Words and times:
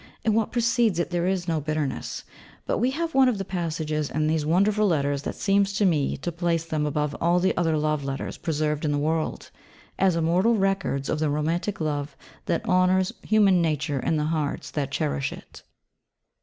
In 0.23 0.33
what 0.33 0.51
precedes 0.51 0.97
it 0.97 1.11
there 1.11 1.27
is 1.27 1.47
no 1.47 1.61
bitterness, 1.61 2.23
but 2.65 2.79
we 2.79 2.89
have 2.89 3.13
one 3.13 3.29
of 3.29 3.37
the 3.37 3.45
passages 3.45 4.09
in 4.09 4.25
these 4.25 4.47
wonderful 4.47 4.87
letters 4.87 5.21
that 5.21 5.35
seem 5.35 5.63
to 5.65 5.85
me 5.85 6.17
to 6.17 6.31
place 6.31 6.65
them 6.65 6.87
above 6.87 7.15
all 7.21 7.39
the 7.39 7.55
other 7.55 7.77
love 7.77 8.03
letters 8.03 8.35
preserved 8.39 8.83
in 8.83 8.91
the 8.91 8.97
world, 8.97 9.51
as 9.99 10.15
immortal 10.15 10.55
records 10.55 11.07
of 11.07 11.19
the 11.19 11.29
Romantic 11.29 11.79
Love 11.79 12.17
that 12.47 12.67
honours 12.67 13.13
human 13.21 13.61
nature 13.61 13.99
in 13.99 14.17
the 14.17 14.25
hearts 14.25 14.71
that 14.71 14.89
cherish 14.89 15.31
it. 15.31 15.61